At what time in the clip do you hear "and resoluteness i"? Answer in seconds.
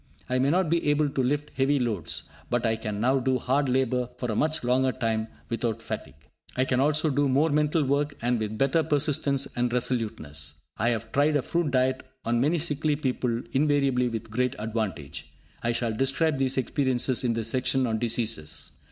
9.55-10.89